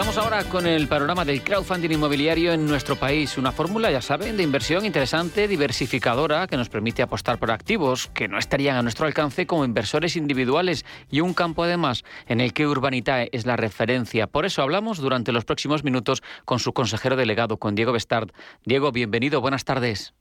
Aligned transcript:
Vamos 0.00 0.16
ahora 0.16 0.44
con 0.44 0.66
el 0.66 0.88
panorama 0.88 1.26
del 1.26 1.42
crowdfunding 1.42 1.90
inmobiliario 1.90 2.54
en 2.54 2.64
nuestro 2.64 2.96
país. 2.96 3.36
Una 3.36 3.52
fórmula, 3.52 3.90
ya 3.90 4.00
saben, 4.00 4.38
de 4.38 4.42
inversión 4.42 4.86
interesante, 4.86 5.46
diversificadora, 5.46 6.46
que 6.46 6.56
nos 6.56 6.70
permite 6.70 7.02
apostar 7.02 7.38
por 7.38 7.50
activos 7.50 8.06
que 8.14 8.26
no 8.26 8.38
estarían 8.38 8.76
a 8.78 8.82
nuestro 8.82 9.06
alcance 9.06 9.46
como 9.46 9.66
inversores 9.66 10.16
individuales 10.16 10.86
y 11.10 11.20
un 11.20 11.34
campo 11.34 11.64
además 11.64 12.02
en 12.28 12.40
el 12.40 12.54
que 12.54 12.66
Urbanitae 12.66 13.28
es 13.32 13.44
la 13.44 13.56
referencia. 13.56 14.26
Por 14.26 14.46
eso 14.46 14.62
hablamos 14.62 15.00
durante 15.00 15.32
los 15.32 15.44
próximos 15.44 15.84
minutos 15.84 16.22
con 16.46 16.60
su 16.60 16.72
consejero 16.72 17.14
delegado, 17.14 17.58
con 17.58 17.74
Diego 17.74 17.92
Bestard. 17.92 18.30
Diego, 18.64 18.92
bienvenido, 18.92 19.42
buenas 19.42 19.66
tardes. 19.66 20.14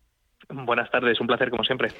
Buenas 0.51 0.89
tardes, 0.89 1.21
un 1.21 1.27
placer 1.27 1.51
como 1.51 1.63
siempre. 1.63 1.91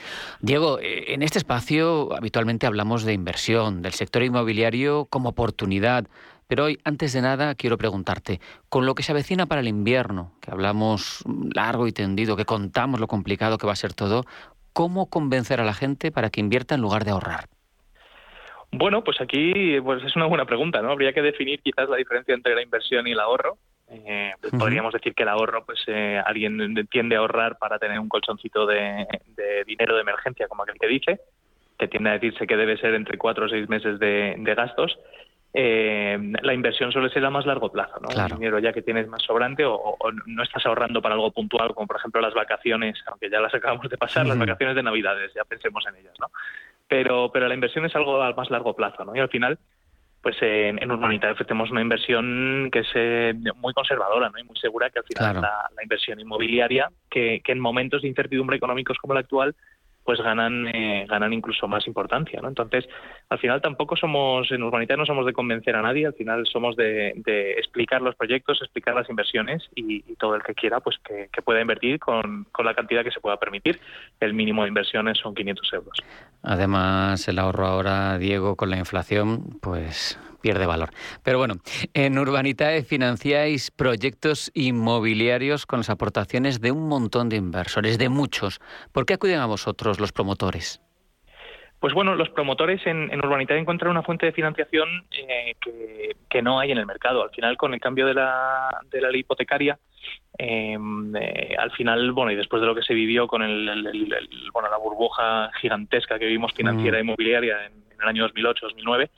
Diego, 0.41 0.80
eh, 0.80 1.13
en 1.13 1.21
este 1.21 1.38
espacio 1.38 2.09
habitualmente 2.13 2.66
hablamos 2.66 3.04
de 3.04 3.13
inversión, 3.13 3.82
del 3.84 3.93
sector 3.93 4.23
inmobiliario 4.23 5.05
como 5.05 5.30
oportunidad. 5.30 6.07
Pero 6.49 6.63
hoy, 6.63 6.80
antes 6.84 7.13
de 7.13 7.21
nada, 7.21 7.53
quiero 7.53 7.77
preguntarte, 7.77 8.39
con 8.70 8.88
lo 8.88 8.95
que 8.95 9.03
se 9.03 9.12
avecina 9.12 9.45
para 9.45 9.62
el 9.62 9.67
invierno, 9.67 10.31
que 10.41 10.49
hablamos 10.49 11.23
largo 11.53 11.85
y 11.85 11.91
tendido, 11.91 12.35
que 12.35 12.45
contamos 12.45 12.99
lo 12.99 13.05
complicado 13.05 13.59
que 13.59 13.67
va 13.67 13.73
a 13.73 13.76
ser 13.76 13.94
todo, 13.94 14.23
¿cómo 14.73 15.12
convencer 15.12 15.62
a 15.62 15.63
la 15.63 15.76
gente 15.76 16.12
para 16.12 16.31
que 16.31 16.40
invierta 16.40 16.74
en 16.74 16.82
lugar 16.82 17.05
de 17.05 17.12
ahorrar? 17.12 17.46
Bueno, 18.71 19.04
pues 19.04 19.21
aquí 19.21 19.79
pues 19.82 20.04
es 20.04 20.15
una 20.15 20.26
buena 20.26 20.46
pregunta, 20.46 20.82
¿no? 20.82 20.91
Habría 20.91 21.13
que 21.13 21.21
definir 21.21 21.62
quizás 21.62 21.87
la 21.87 21.98
diferencia 21.98 22.34
entre 22.34 22.55
la 22.55 22.63
inversión 22.63 23.05
y 23.05 23.12
el 23.12 23.20
ahorro. 23.20 23.59
Eh, 23.87 24.31
pues 24.41 24.52
podríamos 24.57 24.91
decir 24.91 25.13
que 25.13 25.21
el 25.21 25.29
ahorro, 25.29 25.63
pues 25.65 25.84
eh, 25.85 26.20
alguien 26.26 26.74
tiende 26.90 27.15
a 27.15 27.20
ahorrar 27.20 27.59
para 27.59 27.77
tener 27.77 27.99
un 27.99 28.09
colchoncito 28.09 28.65
de, 28.65 29.05
dinero 29.68 29.93
de 29.93 30.02
emergencia, 30.02 30.48
como 30.48 30.63
aquel 30.63 30.79
que 30.79 30.87
dice, 30.87 31.20
que 31.77 31.87
tiende 31.87 32.09
a 32.09 32.13
decirse 32.13 32.48
que 32.48 32.57
debe 32.57 32.77
ser 32.77 32.96
entre 32.96 33.20
cuatro 33.20 33.46
o 33.46 33.49
seis 33.49 33.70
meses 33.70 33.99
de 33.99 34.34
gastos 34.40 34.98
eh, 35.52 36.18
la 36.42 36.54
inversión 36.54 36.92
suele 36.92 37.10
ser 37.10 37.26
a 37.26 37.32
más 37.32 37.46
largo 37.46 37.72
plazo, 37.72 38.00
¿no? 38.00 38.10
El 38.10 38.32
dinero 38.34 38.60
ya 38.60 38.72
que 38.72 38.84
tienes 38.84 39.08
más 39.08 39.24
sobrante 39.24 39.66
o, 39.66 39.98
no 40.28 40.44
estás 40.44 40.64
ahorrando 40.66 41.02
para 41.02 41.16
algo 41.16 41.32
puntual, 41.32 41.74
como 41.74 41.88
por 41.88 41.98
ejemplo 41.98 42.22
las 42.22 42.36
vacaciones, 42.36 43.00
aunque 43.08 43.30
ya 43.30 43.40
las 43.40 43.54
acabamos 43.55 43.90
de 43.90 43.98
pasar, 43.98 44.27
las 44.27 44.38
vacaciones 44.38 44.76
de 44.76 44.84
Navidades, 44.84 45.34
ya 45.34 45.44
pensemos 45.46 45.84
en 45.88 45.96
ellas, 45.96 46.14
¿no? 46.20 46.27
Pero, 46.88 47.32
pero 47.32 47.48
la 47.48 47.54
inversión 47.54 47.86
es 47.86 47.96
algo 47.96 48.22
a 48.22 48.34
más 48.34 48.50
largo 48.52 48.76
plazo, 48.76 49.05
¿no? 49.05 49.16
Y 49.16 49.20
al 49.20 49.30
final, 49.30 49.58
pues 50.22 50.38
en, 50.42 50.82
en 50.82 50.92
Urbanita 50.92 51.32
ofrecemos 51.32 51.72
una 51.72 51.82
inversión 51.82 52.70
que 52.72 52.80
es 52.80 52.90
eh, 52.94 53.34
muy 53.55 53.74
conservadora, 53.74 54.30
¿no? 54.30 54.38
Y 54.38 54.44
muy 54.44 54.58
segura 54.58 54.92
que 54.92 55.00
al 55.00 55.05
final 55.05 55.42
la, 55.42 55.70
la, 55.76 55.84
inversión 55.84 56.20
inmobiliaria, 56.20 56.92
que, 57.10 57.42
que 57.44 57.52
en 57.52 57.60
momentos 57.60 58.04
de 58.04 58.08
incertidumbre 58.08 58.58
económicos 58.58 58.98
como 59.00 59.14
el 59.14 59.20
actual, 59.20 59.55
pues 60.10 60.21
ganan 60.21 60.65
eh, 60.74 61.05
ganan 61.07 61.34
incluso 61.34 61.68
más 61.68 61.85
importancia, 61.85 62.41
¿no? 62.41 62.48
Entonces, 62.48 62.90
al 63.29 63.38
final 63.38 63.62
tampoco 63.62 63.96
somos 63.96 64.52
en 64.52 64.63
Urbanita 64.63 64.97
no 64.97 65.06
somos 65.06 65.24
de 65.24 65.34
convencer 65.34 65.75
a 65.75 65.84
nadie, 65.84 66.07
al 66.07 66.16
final 66.16 66.47
somos 66.47 66.75
de, 66.75 67.13
explicar 67.59 68.02
los 68.02 68.16
proyectos, 68.16 68.59
explicar 68.59 68.96
las 68.96 69.07
inversiones 69.07 69.69
y, 69.75 70.02
todo 70.16 70.34
el 70.34 70.41
que 70.41 70.56
quiera, 70.56 70.80
pues 70.80 70.97
que, 71.06 71.30
pueda 71.44 71.62
invertir 71.62 72.00
con, 72.00 72.46
con, 72.52 72.66
la 72.66 72.74
cantidad 72.74 73.03
que 73.03 73.12
se 73.12 73.19
pueda 73.19 73.38
permitir. 73.38 73.80
El 74.19 74.34
mínimo 74.34 74.63
de 74.63 74.69
inversiones 74.69 75.19
son 75.19 75.35
500 75.35 75.74
euros. 75.74 76.00
Además, 76.41 77.28
el 77.28 77.38
ahorro 77.38 77.68
ahora, 77.68 78.18
Diego, 78.18 78.56
con 78.56 78.72
la 78.72 78.78
inflación, 78.78 79.59
pues 79.62 80.19
pierde 80.41 80.66
valor. 80.66 80.90
Pero 81.24 81.38
bueno, 81.38 81.56
en 81.94 82.18
Urbanitae 82.18 82.84
financiáis 82.84 83.72
proyectos 83.72 84.52
inmobiliarios 84.53 85.66
con 85.66 85.80
las 85.80 85.90
aportaciones 85.90 86.62
de 86.62 86.72
un 86.72 86.88
montón 86.88 87.30
de 87.30 87.38
inversores, 87.38 87.97
de 87.97 88.09
muchos. 88.09 88.59
¿Por 88.91 89.06
qué 89.06 89.16
acuden 89.16 89.40
a 89.40 89.46
vosotros 89.46 90.00
los 90.00 90.12
promotores? 90.12 90.81
Pues 91.80 91.94
bueno, 91.94 92.14
los 92.16 92.30
promotores 92.30 92.86
en, 92.86 93.09
en 93.12 93.19
Urbanitae 93.19 93.58
encuentran 93.58 93.91
una 93.91 94.03
fuente 94.03 94.25
de 94.25 94.34
financiación 94.34 95.06
eh, 95.14 95.56
que, 96.30 96.41
no 96.41 96.59
hay 96.59 96.72
en 96.72 96.78
el 96.78 96.85
mercado. 96.85 97.24
Al 97.24 97.30
final, 97.30 97.58
con 97.58 97.74
el 97.74 97.80
cambio 97.80 98.06
de 98.06 98.14
la, 98.14 98.69
de 98.91 99.02
la 99.02 99.09
ley 99.09 99.22
hipotecaria, 99.22 99.80
em, 100.38 101.16
eh, 101.16 101.56
al 101.58 101.72
final, 101.72 102.12
bueno, 102.12 102.31
y 102.31 102.35
después 102.35 102.62
de 102.62 102.68
lo 102.68 102.75
que 102.75 102.81
se 102.81 102.94
vivió 102.94 103.28
con 103.28 103.44
el, 103.44 104.50
bueno, 104.53 104.69
la 104.69 104.78
burbuja 104.78 105.52
gigantesca 105.62 106.19
que 106.19 106.25
vivimos 106.25 106.53
financiera 106.53 106.97
e 106.97 107.02
inmobiliaria 107.02 107.66
en, 107.66 107.74
en 107.74 108.02
el 108.02 108.08
año 108.08 108.28
2008-2009, 108.30 109.09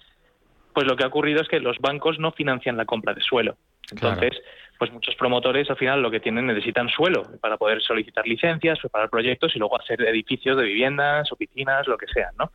pues 0.74 0.88
lo 0.88 0.96
que 0.96 1.04
ha 1.04 1.08
ocurrido 1.08 1.42
es 1.42 1.48
que 1.48 1.59
los 1.59 1.78
bancos 1.80 2.20
no 2.20 2.32
financian 2.32 2.78
la 2.78 2.86
compra 2.86 3.14
de 3.14 3.22
suelo. 3.22 3.56
Entonces, 3.92 4.42
pues 4.78 4.92
muchos 4.92 5.16
promotores 5.16 5.70
al 5.70 5.78
final 5.78 6.02
lo 6.02 6.09
que 6.09 6.20
tienen 6.20 6.48
necesitan 6.48 6.90
suelo 6.90 7.24
para 7.40 7.58
poder 7.58 7.82
solicitar 7.82 8.26
licencias, 8.26 8.80
preparar 8.80 9.09
proyectos 9.09 9.56
y 9.56 9.59
luego 9.59 9.80
hacer 9.80 10.02
edificios 10.02 10.58
de 10.58 10.64
viviendas, 10.64 11.32
oficinas, 11.32 11.88
lo 11.88 11.98
que 11.98 12.08
sea, 12.08 12.32
¿no? 12.40 12.52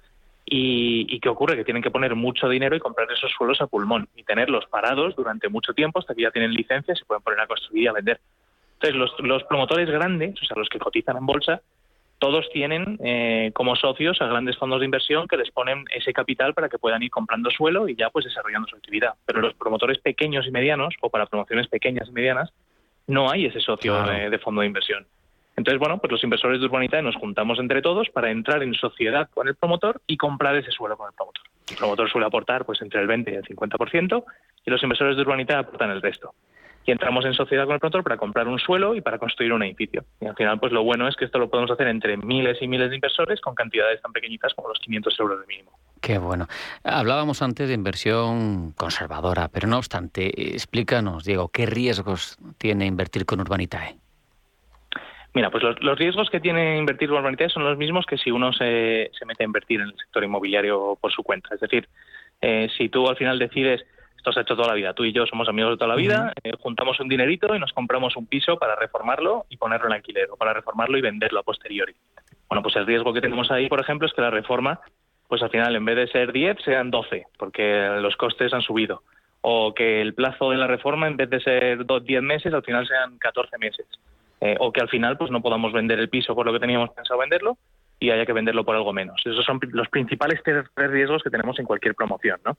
Y, 0.49 1.19
qué 1.21 1.29
ocurre? 1.29 1.57
Que 1.57 1.65
tienen 1.65 1.83
que 1.83 1.91
poner 1.91 2.15
mucho 2.15 2.49
dinero 2.49 2.77
y 2.77 2.79
comprar 2.79 3.11
esos 3.11 3.33
suelos 3.33 3.61
a 3.61 3.67
pulmón 3.67 4.09
y 4.15 4.23
tenerlos 4.23 4.65
parados 4.67 5.17
durante 5.17 5.49
mucho 5.49 5.75
tiempo 5.75 5.99
hasta 5.99 6.15
que 6.15 6.23
ya 6.23 6.31
tienen 6.31 6.53
licencias 6.53 6.99
y 6.99 7.01
se 7.01 7.05
pueden 7.05 7.23
poner 7.23 7.41
a 7.41 7.49
construir 7.49 7.83
y 7.83 7.87
a 7.89 7.93
vender. 7.93 8.21
Entonces, 8.75 8.97
los, 8.97 9.13
los 9.21 9.43
promotores 9.45 9.91
grandes, 9.91 10.41
o 10.41 10.45
sea, 10.45 10.57
los 10.57 10.69
que 10.69 10.79
cotizan 10.79 11.17
en 11.17 11.27
bolsa, 11.27 11.63
todos 12.19 12.49
tienen 12.51 12.99
eh, 13.05 13.51
como 13.55 13.77
socios 13.77 14.21
a 14.21 14.27
grandes 14.27 14.57
fondos 14.57 14.81
de 14.81 14.87
inversión 14.87 15.29
que 15.29 15.37
les 15.37 15.51
ponen 15.51 15.85
ese 15.95 16.13
capital 16.13 16.55
para 16.55 16.69
que 16.69 16.79
puedan 16.79 17.03
ir 17.03 17.11
comprando 17.11 17.51
suelo 17.51 17.89
y 17.89 17.97
ya 17.97 18.11
pues 18.11 18.25
desarrollando 18.25 18.69
su 18.69 18.77
actividad. 18.77 19.15
Pero 19.27 19.41
los 19.41 19.55
promotores 19.55 19.99
pequeños 19.99 20.47
y 20.47 20.51
medianos 20.51 20.95
o 21.01 21.11
para 21.11 21.27
promociones 21.27 21.69
pequeñas 21.69 22.09
y 22.09 22.13
medianas 22.13 22.53
no 23.07 23.31
hay 23.31 23.47
ese 23.47 23.61
socio 23.61 24.03
de, 24.03 24.39
fondo 24.39 24.63
de 24.63 24.67
inversión. 24.67 25.07
Entonces, 25.57 25.79
bueno, 25.79 25.99
pues 25.99 26.11
los 26.11 26.23
inversores 26.25 26.61
de 26.61 26.67
Urbanita 26.67 27.01
nos 27.01 27.17
juntamos 27.17 27.59
entre 27.59 27.81
todos 27.81 28.11
para 28.11 28.31
entrar 28.31 28.63
en 28.63 28.75
sociedad 28.75 29.29
con 29.33 29.49
el 29.49 29.55
promotor 29.55 30.01
y 30.07 30.17
comprar 30.17 30.57
ese 30.57 30.71
suelo 30.71 30.97
con 30.97 31.09
el 31.09 31.15
promotor. 31.15 31.45
El 31.71 31.77
promotor 31.77 32.11
suele 32.11 32.27
aportar 32.27 32.65
pues 32.65 32.83
entre 32.83 33.01
el 33.01 33.07
20 33.07 33.31
y 33.31 33.35
el 33.35 33.45
50% 33.45 34.25
y 34.67 34.71
los 34.71 34.83
inversores 34.83 35.17
de 35.17 35.23
Urbanita 35.23 35.59
aportan 35.59 35.91
el 35.91 36.03
resto 36.03 36.35
y 36.87 36.93
entramos 36.93 37.25
en 37.25 37.35
sociedad 37.35 37.65
con 37.65 37.75
el 37.75 37.81
promotor 37.81 38.05
para 38.05 38.17
comprar 38.17 38.47
un 38.47 38.61
suelo 38.61 38.95
y 38.95 39.01
para 39.01 39.19
construir 39.19 39.53
un 39.53 39.63
edificio. 39.65 40.05
Y 40.21 40.27
al 40.27 40.37
final, 40.37 40.61
pues 40.61 40.73
lo 40.73 40.85
bueno 40.85 41.09
es 41.09 41.17
que 41.17 41.25
esto 41.25 41.39
lo 41.39 41.51
podemos 41.51 41.71
hacer 41.73 41.89
entre 41.89 42.17
miles 42.17 42.59
y 42.63 42.69
miles 42.69 42.91
de 42.91 42.95
inversores 42.95 43.41
con 43.41 43.57
cantidades 43.57 44.01
tan 44.01 44.13
pequeñitas 44.13 44.55
como 44.55 44.69
los 44.69 44.79
500 44.79 45.19
euros 45.19 45.41
de 45.41 45.47
mínimo. 45.47 45.73
Qué 46.01 46.19
bueno. 46.19 46.47
Hablábamos 46.85 47.43
antes 47.43 47.67
de 47.67 47.75
inversión 47.75 48.73
conservadora, 48.73 49.49
pero 49.49 49.67
no 49.67 49.79
obstante, 49.79 50.55
explícanos, 50.55 51.25
Diego, 51.25 51.49
¿qué 51.49 51.67
riesgos 51.67 52.39
tiene 52.57 52.87
invertir 52.87 53.27
con 53.27 53.41
Urbanitae? 53.41 53.97
Mira, 55.35 55.51
pues 55.51 55.65
los, 55.65 55.99
riesgos 55.99 56.31
que 56.31 56.41
tiene 56.41 56.79
invertir 56.79 57.09
con 57.09 57.19
Urbanitae 57.19 57.51
son 57.51 57.65
los 57.65 57.77
mismos 57.77 58.07
que 58.07 58.17
si 58.17 58.31
uno 58.31 58.53
se, 58.53 59.11
se 59.19 59.27
mete 59.27 59.43
a 59.43 59.47
invertir 59.47 59.81
en 59.81 59.89
el 59.89 59.97
sector 59.97 60.23
inmobiliario 60.23 60.97
por 61.01 61.13
su 61.13 61.25
cuenta. 61.25 61.53
Es 61.53 61.61
decir, 61.61 61.89
eh, 62.41 62.69
si 62.79 62.89
tú 62.89 63.09
al 63.09 63.17
final 63.17 63.39
decides 63.41 63.85
esto 64.17 64.33
se 64.33 64.41
ha 64.41 64.43
hecho 64.43 64.57
toda 64.57 64.69
la 64.69 64.75
vida. 64.75 64.93
Tú 64.95 65.05
y 65.05 65.13
yo 65.13 65.27
somos 65.27 65.49
amigos 65.49 65.73
de 65.73 65.77
toda 65.77 65.89
la 65.89 65.97
vida, 65.97 66.33
eh, 66.43 66.53
juntamos 66.59 66.99
un 67.01 67.09
dinerito 67.09 67.55
y 67.55 67.59
nos 67.59 67.73
compramos 67.73 68.17
un 68.17 68.27
piso 68.27 68.59
para 68.59 68.75
reformarlo 68.75 69.47
y 69.49 69.57
ponerlo 69.57 69.87
en 69.87 69.95
alquiler, 69.95 70.29
o 70.31 70.37
para 70.37 70.53
reformarlo 70.53 70.99
y 70.99 71.03
venderlo 71.03 71.41
a 71.41 71.43
posteriori. 71.43 71.95
Bueno, 72.49 72.63
pues 72.63 72.77
el 72.77 72.87
riesgo 72.87 73.13
que 73.13 73.21
tenemos 73.21 73.51
ahí, 73.51 73.69
por 73.69 73.81
ejemplo, 73.81 74.07
es 74.07 74.15
que 74.15 74.23
la 74.23 74.31
reforma, 74.31 74.81
pues 75.29 75.43
al 75.43 75.51
final 75.51 75.77
en 75.77 75.85
vez 75.85 75.97
de 75.97 76.09
ser 76.09 76.33
10, 76.33 76.57
sean 76.65 76.91
12, 76.91 77.27
porque 77.39 77.89
los 78.01 78.17
costes 78.17 78.53
han 78.53 78.63
subido. 78.63 79.03
O 79.43 79.75
que 79.75 80.01
el 80.01 80.15
plazo 80.15 80.51
de 80.51 80.57
la 80.57 80.67
reforma, 80.67 81.07
en 81.07 81.17
vez 81.17 81.31
de 81.31 81.41
ser 81.41 81.87
10 81.87 82.23
meses, 82.23 82.53
al 82.53 82.65
final 82.65 82.87
sean 82.87 83.19
14 83.19 83.59
meses. 83.59 83.87
Eh, 84.41 84.57
o 84.61 84.71
que 84.71 84.81
al 84.81 84.89
final 84.89 85.17
pues 85.17 85.31
no 85.31 85.41
podamos 85.41 85.73
vender 85.73 85.99
el 85.99 86.11
piso 86.11 86.35
por 86.35 86.45
lo 86.45 86.53
que 86.53 86.61
teníamos 86.61 86.91
pensado 86.91 87.19
venderlo 87.19 87.57
y 87.99 88.11
haya 88.11 88.27
que 88.27 88.35
venderlo 88.35 88.65
por 88.65 88.77
algo 88.77 88.93
menos. 88.93 89.21
Esos 89.25 89.45
son 89.45 89.59
los 89.73 89.89
principales 89.89 90.43
tres 90.45 90.67
riesgos 90.75 91.23
que 91.23 91.31
tenemos 91.31 91.59
en 91.59 91.65
cualquier 91.65 91.95
promoción, 91.95 92.39
¿no? 92.45 92.59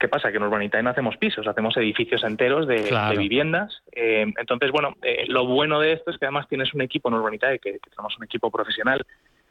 ¿Qué 0.00 0.08
pasa? 0.08 0.30
Que 0.30 0.38
en 0.38 0.44
Urbanitae 0.44 0.82
no 0.82 0.88
hacemos 0.88 1.18
pisos, 1.18 1.46
hacemos 1.46 1.76
edificios 1.76 2.24
enteros 2.24 2.66
de, 2.66 2.90
viviendas. 3.18 3.82
Eh, 3.92 4.32
entonces, 4.38 4.70
bueno, 4.72 4.96
eh, 5.02 5.26
lo 5.28 5.44
bueno 5.44 5.78
de 5.78 5.92
esto 5.92 6.10
es 6.10 6.16
que 6.16 6.24
además 6.24 6.48
tienes 6.48 6.72
un 6.72 6.80
equipo 6.80 7.10
en 7.10 7.16
Urbanitae, 7.16 7.58
que, 7.58 7.78
tenemos 7.78 8.16
un 8.16 8.24
equipo 8.24 8.50
profesional 8.50 9.04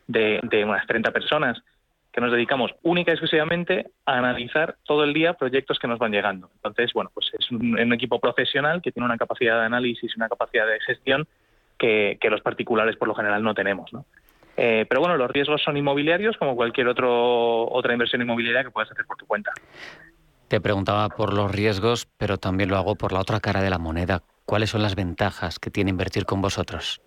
de, 0.07 0.41
unas 0.65 0.87
30 0.87 1.11
personas, 1.11 1.61
que 2.11 2.19
nos 2.19 2.31
dedicamos 2.31 2.71
única 2.81 3.11
y 3.11 3.13
exclusivamente 3.13 3.91
a 4.07 4.17
analizar 4.17 4.75
todo 4.85 5.03
el 5.03 5.13
día 5.13 5.33
proyectos 5.33 5.77
que 5.77 5.87
nos 5.87 5.99
van 5.99 6.11
llegando. 6.11 6.49
Entonces, 6.55 6.93
bueno, 6.93 7.11
pues 7.13 7.29
es 7.37 7.51
un, 7.51 7.93
equipo 7.93 8.19
profesional 8.19 8.81
que 8.81 8.91
tiene 8.91 9.05
una 9.05 9.19
capacidad 9.19 9.59
de 9.59 9.67
análisis, 9.67 10.17
una 10.17 10.29
capacidad 10.29 10.65
de 10.65 10.79
gestión 10.79 11.27
que, 11.77 12.17
los 12.23 12.41
particulares 12.41 12.95
por 12.95 13.07
lo 13.07 13.13
general 13.13 13.43
no 13.43 13.53
tenemos, 13.53 13.93
¿no? 13.93 14.03
Eh, 14.57 14.87
pero 14.89 14.99
bueno, 14.99 15.15
los 15.15 15.29
riesgos 15.29 15.61
son 15.61 15.77
inmobiliarios 15.77 16.35
como 16.37 16.55
cualquier 16.55 16.87
otro, 16.87 17.69
otra 17.71 17.93
inversión 17.93 18.23
inmobiliaria 18.23 18.63
que 18.63 18.71
puedas 18.71 18.91
hacer 18.91 19.05
por 19.05 19.15
tu 19.15 19.27
cuenta. 19.27 19.53
Te 20.49 20.59
preguntaba 20.59 21.09
por 21.09 21.31
los 21.31 21.51
riesgos, 21.51 22.07
pero 22.17 22.37
también 22.37 22.71
lo 22.71 22.77
hago 22.77 22.95
por 22.95 23.13
la 23.13 23.19
otra 23.19 23.39
cara 23.39 23.61
de 23.61 23.69
la 23.69 23.77
moneda. 23.77 24.23
¿Cuáles 24.45 24.71
son 24.71 24.81
las 24.81 24.95
ventajas 24.95 25.59
que 25.59 25.69
tiene 25.69 25.91
invertir 25.91 26.25
con 26.25 26.41
vosotros? 26.41 27.01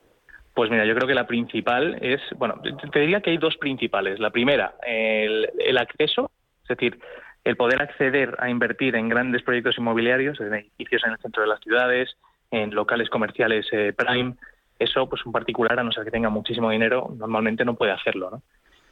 Pues 0.55 0.71
mira, 0.71 0.87
yo 0.87 0.95
creo 0.95 1.09
que 1.09 1.15
la 1.15 1.27
principal 1.27 1.99
es, 2.01 2.21
bueno, 2.37 2.63
te 2.93 3.01
diría 3.01 3.21
que 3.21 3.31
hay 3.31 3.39
dos 3.39 3.57
principales. 3.57 4.21
La 4.21 4.31
primera, 4.31 4.75
el, 4.87 5.77
acceso, 5.77 6.31
es 6.63 6.69
decir, 6.69 7.01
el 7.43 7.57
poder 7.57 7.83
acceder 7.83 8.37
a 8.39 8.49
invertir 8.49 8.95
en 8.95 9.09
grandes 9.09 9.43
proyectos 9.43 9.77
inmobiliarios, 9.77 10.39
en 10.41 10.55
edificios 10.55 11.03
en 11.05 11.11
el 11.11 11.19
centro 11.19 11.43
de 11.43 11.49
las 11.49 11.59
ciudades, 11.61 12.17
en 12.53 12.73
locales 12.73 13.11
comerciales 13.11 13.67
eh, 13.73 13.93
prime, 13.93 14.35
eso 14.79 15.09
pues 15.09 15.27
un 15.27 15.33
particular, 15.33 15.81
a 15.81 15.83
no 15.83 15.91
ser 15.91 16.05
que 16.05 16.13
tenga 16.13 16.29
muchísimo 16.29 16.71
dinero, 16.71 17.13
normalmente 17.19 17.65
no 17.65 17.75
puede 17.75 17.91
hacerlo. 17.91 18.31
¿no? 18.31 18.43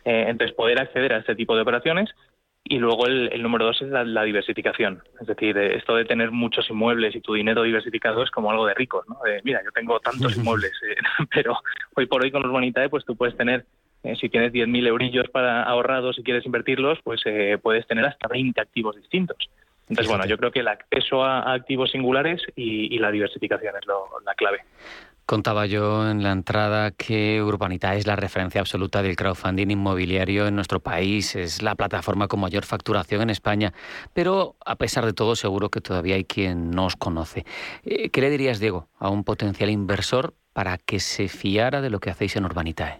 Eh, 0.05 0.25
entonces, 0.27 0.57
poder 0.57 0.81
acceder 0.81 1.13
a 1.13 1.19
este 1.19 1.37
tipo 1.37 1.55
de 1.55 1.63
operaciones 1.63 2.11
y 2.71 2.79
luego 2.79 3.07
el, 3.07 3.43
número 3.43 3.65
dos 3.67 3.83
es 3.83 3.89
la, 3.89 4.23
diversificación. 4.23 5.03
Es 5.21 5.27
decir, 5.27 5.59
eh, 5.59 5.77
esto 5.77 5.97
de 5.97 6.05
tener 6.05 6.31
muchos 6.31 6.71
inmuebles 6.71 7.17
y 7.17 7.21
tu 7.21 7.35
dinero 7.35 7.65
diversificado 7.65 8.23
es 8.23 8.31
como 8.31 8.49
algo 8.49 8.65
de 8.65 8.75
ricos, 8.75 9.05
¿no? 9.09 9.19
mira, 9.43 9.61
yo 9.65 9.73
tengo 9.73 9.99
tantos 9.99 10.37
inmuebles, 10.37 10.73
pero 11.35 11.59
hoy 11.97 12.07
por 12.07 12.23
hoy 12.23 12.31
con 12.31 12.47
Urbanitae 12.47 12.89
pues 12.89 13.05
tú 13.05 13.17
puedes 13.17 13.37
tener 13.37 13.67
eh, 14.05 14.15
si 14.17 14.29
tienes 14.29 14.53
10.000 14.53 14.87
eurillos 14.87 15.29
para 15.31 15.65
ahorrados 15.65 16.17
y 16.19 16.23
quieres 16.23 16.47
invertirlos, 16.47 17.01
pues 17.03 17.21
eh, 17.25 17.59
puedes 17.61 17.87
tener 17.89 18.05
hasta 18.07 18.29
20 18.29 18.61
activos 18.61 18.95
distintos. 18.95 19.51
Entonces, 19.89 20.09
bueno, 20.09 20.25
yo 20.27 20.39
creo 20.39 20.53
que 20.53 20.61
el 20.61 20.69
acceso 20.69 21.25
a, 21.25 21.53
activos 21.53 21.91
singulares 21.91 22.41
y, 22.55 22.97
la 23.01 23.11
diversificación 23.11 23.75
es 23.77 23.87
la 24.25 24.35
clave. 24.35 24.61
Contaba 25.31 25.65
yo 25.67 26.11
en 26.11 26.25
la 26.25 26.33
entrada 26.33 26.91
que 26.91 27.41
Urbanita 27.41 27.95
es 27.95 28.05
la 28.05 28.17
referencia 28.17 28.61
absoluta 28.61 29.01
del 29.01 29.15
crowdfunding 29.15 29.71
inmobiliario 29.71 30.49
en 30.49 30.57
nuestro 30.57 30.81
país, 30.81 31.37
es 31.37 31.63
la 31.63 31.77
plataforma 31.77 32.27
con 32.27 32.41
mayor 32.41 32.65
facturación 32.65 33.23
en 33.23 33.31
España, 33.31 33.73
pero 34.13 34.57
a 34.67 34.75
pesar 34.75 35.07
de 35.07 35.13
todo 35.13 35.37
seguro 35.37 35.69
que 35.69 35.81
todavía 35.81 36.17
hay 36.17 36.25
quien 36.25 36.73
no 36.73 36.87
os 36.87 36.97
conoce. 36.97 37.45
Eh, 37.85 38.11
¿Qué 38.11 38.21
le 38.21 38.29
dirías, 38.29 38.59
Diego, 38.59 38.89
a 38.99 39.09
un 39.09 39.23
potencial 39.23 39.71
inversor 39.71 40.35
para 40.53 40.79
que 40.79 40.99
se 40.99 41.29
fiara 41.29 41.81
de 41.81 41.91
lo 41.91 42.01
que 42.01 42.11
hacéis 42.11 42.35
en 42.35 42.45
Urbanitae? 42.45 42.99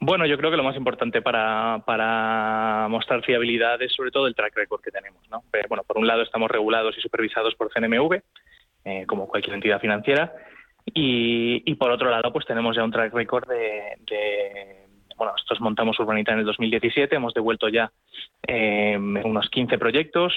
Bueno, 0.00 0.26
yo 0.26 0.36
creo 0.36 0.50
que 0.50 0.56
lo 0.56 0.64
más 0.64 0.74
importante 0.74 1.22
para, 1.22 1.84
para 1.86 2.88
mostrar 2.90 3.22
fiabilidad 3.22 3.80
es 3.80 3.92
sobre 3.92 4.10
todo 4.10 4.26
el 4.26 4.34
track 4.34 4.56
record 4.56 4.80
que 4.80 4.90
tenemos. 4.90 5.22
¿no? 5.30 5.44
Eh, 5.52 5.66
bueno, 5.68 5.84
por 5.84 5.98
un 5.98 6.08
lado 6.08 6.22
estamos 6.22 6.50
regulados 6.50 6.98
y 6.98 7.00
supervisados 7.00 7.54
por 7.54 7.70
CNMV, 7.72 8.20
eh, 8.86 9.04
como 9.06 9.28
cualquier 9.28 9.54
entidad 9.54 9.80
financiera, 9.80 10.32
y, 10.86 11.62
y, 11.64 11.74
por 11.76 11.90
otro 11.90 12.10
lado 12.10 12.32
pues 12.32 12.46
tenemos 12.46 12.76
ya 12.76 12.84
un 12.84 12.90
track 12.90 13.14
record 13.14 13.48
de, 13.48 14.86
bueno, 15.16 15.32
nosotros 15.32 15.60
montamos 15.60 15.98
Urbanita 15.98 16.32
en 16.32 16.40
el 16.40 16.44
2017, 16.44 17.16
hemos 17.16 17.34
devuelto 17.34 17.68
ya 17.68 17.90
eh, 18.46 18.96
unos 18.98 19.48
15 19.48 19.78
proyectos, 19.78 20.34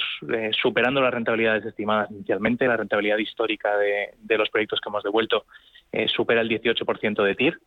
superando 0.62 1.02
las 1.02 1.14
rentabilidades 1.14 1.66
estimadas 1.66 2.10
inicialmente. 2.12 2.68
La 2.68 2.78
rentabilidad 2.78 3.18
histórica 3.18 3.78
de, 3.78 4.12
de 4.20 4.38
los 4.38 4.50
proyectos 4.50 4.80
que 4.80 4.90
hemos 4.90 5.04
devuelto 5.04 5.46
supera 6.08 6.42
el 6.42 6.50
18% 6.50 7.24
de 7.24 7.36
TIR, 7.36 7.60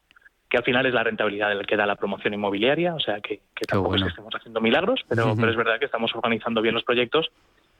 que 0.50 0.56
al 0.56 0.64
final 0.64 0.84
es 0.84 0.92
la 0.92 1.04
rentabilidad 1.04 1.58
que 1.64 1.76
da 1.76 1.86
la 1.86 1.94
promoción 1.94 2.34
inmobiliaria, 2.34 2.94
o 2.94 3.00
sea 3.00 3.20
que, 3.20 3.40
tampoco 3.68 3.94
es 3.94 4.02
que 4.02 4.08
estemos 4.08 4.34
haciendo 4.34 4.60
milagros, 4.60 5.00
pero, 5.08 5.34
pero 5.36 5.50
es 5.50 5.56
verdad 5.56 5.78
que 5.78 5.84
estamos 5.84 6.14
organizando 6.14 6.60
bien 6.60 6.74
los 6.74 6.82
proyectos 6.84 7.30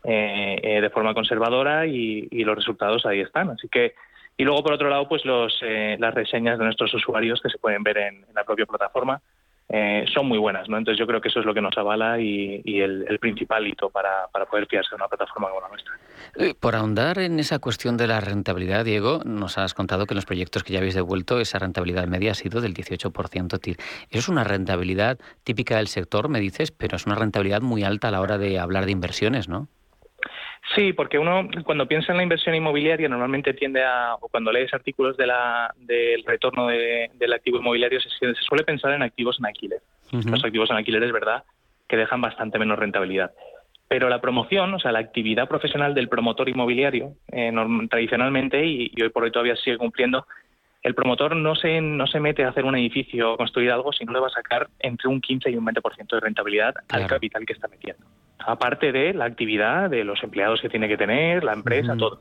eh, 0.05 0.59
eh, 0.63 0.81
de 0.81 0.89
forma 0.89 1.13
conservadora 1.13 1.87
y, 1.87 2.29
los 2.45 2.57
resultados 2.57 3.05
ahí 3.05 3.21
están. 3.21 3.51
Así 3.51 3.69
que 3.69 3.95
y 4.41 4.45
luego 4.45 4.63
por 4.63 4.73
otro 4.73 4.89
lado 4.89 5.07
pues 5.07 5.23
los, 5.27 5.53
eh, 5.61 5.99
las 6.01 6.15
reseñas 6.15 6.59
de 6.59 6.65
nuestros 6.65 6.95
usuarios 6.95 7.43
que 7.43 7.51
se 7.51 7.59
pueden 7.59 7.83
ver 7.83 7.99
en 7.99 8.25
la 8.35 8.43
propia 8.43 8.65
plataforma 8.65 9.21
eh, 9.69 10.07
son 10.15 10.29
muy 10.29 10.39
buenas, 10.39 10.67
¿no? 10.67 10.79
Entonces 10.79 10.99
yo 10.99 11.07
creo 11.07 11.21
que 11.21 11.29
eso 11.29 11.41
es 11.41 11.45
lo 11.45 11.53
que 11.53 11.61
nos 11.61 11.77
avala 11.77 12.19
y, 12.19 12.63
el, 12.81 13.19
principal 13.21 13.67
hito 13.67 13.91
para, 13.91 14.29
poder 14.51 14.67
fiarse 14.67 14.89
de 14.93 14.97
una 14.97 15.09
plataforma 15.09 15.49
como 15.49 15.61
la 15.61 15.69
nuestra. 15.69 15.93
Eh, 16.37 16.55
por 16.59 16.75
ahondar 16.75 17.19
en 17.19 17.39
esa 17.39 17.59
cuestión 17.59 17.99
de 17.99 18.07
la 18.07 18.21
rentabilidad, 18.21 18.87
Diego, 18.87 19.21
nos 19.27 19.59
has 19.59 19.75
contado 19.75 20.07
que 20.07 20.15
en 20.15 20.17
los 20.17 20.25
proyectos 20.25 20.65
que 20.65 20.73
ya 20.73 20.79
habéis 20.79 20.95
devuelto 20.95 21.39
esa 21.39 21.59
rentabilidad 21.59 22.07
media 22.07 22.31
ha 22.31 22.35
sido 22.35 22.63
del 22.63 22.73
18% 22.73 23.61
TIR. 23.61 23.77
Eso 24.09 24.19
es 24.19 24.29
una 24.31 24.43
rentabilidad 24.43 25.19
típica 25.45 25.77
del 25.77 25.89
sector, 25.89 26.31
me 26.31 26.41
dices, 26.41 26.73
pero 26.73 26.97
es 26.97 27.05
una 27.05 27.15
rentabilidad 27.15 27.61
muy 27.61 27.85
alta 27.85 28.09
a 28.09 28.11
la 28.11 28.23
hora 28.23 28.39
de 28.39 28.59
hablar 28.59 28.87
de 28.87 28.93
inversiones, 28.93 29.51
¿no? 29.51 29.69
Sí, 30.75 30.93
porque 30.93 31.19
uno 31.19 31.49
cuando 31.65 31.87
piensa 31.87 32.13
en 32.13 32.19
la 32.19 32.23
inversión 32.23 32.55
inmobiliaria 32.55 33.09
normalmente 33.09 33.55
tiende 33.55 33.83
a, 33.83 34.15
o 34.15 34.29
cuando 34.29 34.53
lees 34.53 34.73
artículos 34.73 35.17
de 35.17 35.27
la, 35.27 35.75
del 35.77 36.23
retorno 36.25 36.69
del 36.69 37.33
activo 37.33 37.59
inmobiliario, 37.59 37.99
se, 38.01 38.35
suele 38.35 38.65
pensar 38.65 38.93
en 38.93 39.03
activos 39.03 39.39
en 39.39 39.47
alquiler. 39.47 39.81
Los 40.13 40.45
activos 40.45 40.71
en 40.71 40.77
alquiler 40.77 41.03
es 41.03 41.13
verdad 41.13 41.45
que 41.89 41.97
dejan 41.97 42.21
bastante 42.21 42.59
menos 42.59 42.79
rentabilidad. 42.79 43.33
Pero 43.89 44.09
la 44.09 44.21
promoción, 44.21 44.73
o 44.73 44.79
sea, 44.79 44.93
la 44.93 45.01
actividad 45.01 45.49
profesional 45.49 45.95
del 45.95 46.09
promotor 46.09 46.49
inmobiliario, 46.49 47.15
eh, 47.33 47.53
tradicionalmente, 47.91 48.65
y, 48.65 48.93
hoy 49.03 49.09
por 49.09 49.25
hoy 49.25 49.33
todavía 49.33 49.57
sigue 49.57 49.79
cumpliendo, 49.79 50.27
el 50.83 50.95
promotor 50.95 51.37
no 51.37 51.55
se, 51.55 51.81
no 51.81 52.07
se 52.07 52.21
mete 52.21 52.45
a 52.45 52.49
hacer 52.49 52.65
un 52.65 52.77
edificio 52.77 53.33
o 53.33 53.37
construir 53.37 53.71
algo 53.71 53.93
si 53.93 54.05
no 54.05 54.13
le 54.13 54.21
va 54.21 54.29
a 54.29 54.31
sacar 54.31 54.69
entre 54.79 55.09
un 55.09 55.21
15 55.21 55.51
y 55.51 55.57
un 55.57 55.67
20% 55.67 56.09
de 56.11 56.21
rentabilidad 56.21 56.75
al 56.89 57.07
capital 57.07 57.45
que 57.45 57.53
está 57.53 57.69
metiendo 57.69 58.07
aparte 58.47 58.93
de 58.93 59.15
la 59.15 59.27
actividad 59.27 59.91
de 59.91 60.05
los 60.05 60.23
empleados 60.23 60.61
que 60.61 60.69
tiene 60.69 60.89
que 60.89 60.97
tener, 60.97 61.45
la 61.45 61.53
empresa, 61.53 61.97
todo. 61.97 62.21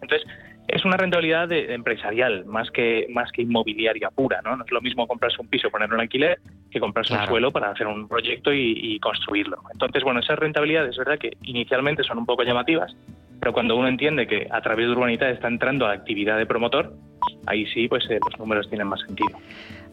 Entonces, 0.00 0.26
es 0.68 0.84
una 0.84 0.96
rentabilidad 0.96 1.50
empresarial 1.50 2.44
más 2.44 2.70
que 2.70 3.06
más 3.10 3.32
que 3.32 3.42
inmobiliaria 3.42 4.10
pura, 4.10 4.40
¿no? 4.42 4.56
No 4.56 4.64
es 4.64 4.70
lo 4.70 4.80
mismo 4.80 5.06
comprarse 5.08 5.40
un 5.40 5.48
piso 5.48 5.66
y 5.66 5.70
ponerlo 5.70 5.96
en 5.96 6.02
alquiler 6.02 6.38
que 6.70 6.78
comprarse 6.78 7.14
un 7.14 7.26
suelo 7.26 7.50
para 7.50 7.70
hacer 7.70 7.86
un 7.86 8.06
proyecto 8.06 8.52
y, 8.52 8.98
construirlo. 9.00 9.58
Entonces, 9.72 10.04
bueno, 10.04 10.20
esas 10.20 10.38
rentabilidades 10.38 10.90
es 10.90 10.98
verdad 10.98 11.18
que 11.18 11.36
inicialmente 11.42 12.04
son 12.04 12.18
un 12.18 12.26
poco 12.26 12.44
llamativas, 12.44 12.94
pero 13.40 13.52
cuando 13.52 13.76
uno 13.76 13.88
entiende 13.88 14.26
que 14.26 14.46
a 14.50 14.60
través 14.60 14.86
de 14.86 14.92
Urbanita 14.92 15.28
está 15.30 15.48
entrando 15.48 15.86
a 15.86 15.88
la 15.88 15.94
actividad 15.94 16.36
de 16.36 16.46
promotor, 16.46 16.92
ahí 17.46 17.66
sí, 17.66 17.88
pues 17.88 18.04
eh, 18.10 18.18
los 18.24 18.38
números 18.38 18.68
tienen 18.68 18.86
más 18.86 19.00
sentido. 19.00 19.38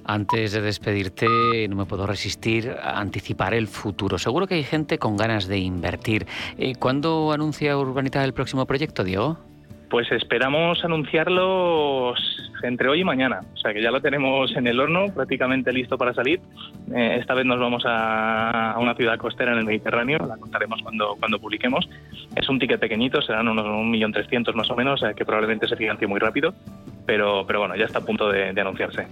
Antes 0.09 0.53
de 0.53 0.61
despedirte, 0.61 1.27
no 1.67 1.75
me 1.75 1.85
puedo 1.85 2.07
resistir 2.07 2.71
a 2.81 2.99
anticipar 2.99 3.53
el 3.53 3.67
futuro. 3.67 4.17
Seguro 4.17 4.47
que 4.47 4.55
hay 4.55 4.63
gente 4.63 4.97
con 4.99 5.17
ganas 5.17 5.47
de 5.47 5.57
invertir. 5.57 6.25
Eh, 6.57 6.75
¿Cuándo 6.79 7.33
anuncia 7.33 7.77
Urbanita 7.77 8.23
el 8.23 8.33
próximo 8.33 8.65
proyecto, 8.65 9.03
Diego? 9.03 9.37
Pues 9.89 10.09
esperamos 10.13 10.83
anunciarlo 10.83 12.13
entre 12.63 12.87
hoy 12.87 13.01
y 13.01 13.03
mañana. 13.03 13.41
O 13.53 13.57
sea 13.57 13.73
que 13.73 13.81
ya 13.81 13.91
lo 13.91 14.01
tenemos 14.01 14.55
en 14.55 14.67
el 14.67 14.79
horno, 14.79 15.07
prácticamente 15.13 15.73
listo 15.73 15.97
para 15.97 16.13
salir. 16.13 16.39
Eh, 16.95 17.17
esta 17.19 17.33
vez 17.33 17.45
nos 17.45 17.59
vamos 17.59 17.83
a, 17.85 18.77
una 18.79 18.95
ciudad 18.95 19.17
costera 19.17 19.51
en 19.51 19.59
el 19.59 19.65
Mediterráneo, 19.65 20.19
la 20.19 20.37
contaremos 20.37 20.81
cuando, 20.83 21.15
cuando 21.19 21.37
publiquemos. 21.37 21.87
Es 22.33 22.47
un 22.47 22.59
ticket 22.59 22.79
pequeñito, 22.79 23.21
serán 23.21 23.49
unos 23.49 23.65
1.300.000 23.65 24.53
más 24.53 24.69
o 24.71 24.75
menos, 24.75 25.01
que 25.15 25.25
probablemente 25.25 25.67
se 25.67 25.75
financie 25.75 26.07
muy 26.07 26.19
rápido 26.19 26.53
pero, 27.07 27.45
pero 27.47 27.59
bueno, 27.59 27.75
ya 27.75 27.85
está 27.85 27.99
a 27.99 28.01
punto 28.01 28.29
de, 28.29 28.49
anunciarse. 28.49 29.07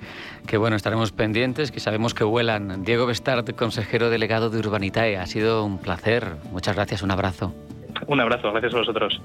Qué 0.46 0.58
bueno, 0.58 0.76
estaremos 0.76 1.12
pendientes, 1.12 1.72
que 1.72 1.80
sabemos 1.80 2.14
que 2.14 2.26
vuelan. 2.26 2.84
Diego 2.84 3.08
Bestard, 3.08 3.50
consejero 3.56 4.10
delegado 4.10 4.52
de 4.52 4.60
Urbanitae, 4.60 5.18
ha 5.18 5.26
sido 5.26 5.64
un 5.64 5.80
placer. 5.80 6.36
Muchas 6.52 6.76
gracias, 6.76 7.02
un 7.02 7.12
abrazo. 7.12 7.54
Un 8.08 8.20
abrazo, 8.20 8.52
gracias 8.52 8.74
a 8.76 8.78
vosotros. 8.80 9.22